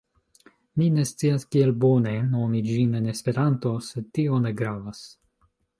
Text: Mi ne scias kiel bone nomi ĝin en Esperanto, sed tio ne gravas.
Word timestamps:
Mi 0.79 0.87
ne 0.95 1.03
scias 1.09 1.45
kiel 1.55 1.69
bone 1.85 2.15
nomi 2.31 2.63
ĝin 2.71 2.99
en 3.01 3.13
Esperanto, 3.15 3.77
sed 3.91 4.13
tio 4.19 4.45
ne 4.49 4.59
gravas. 4.63 5.07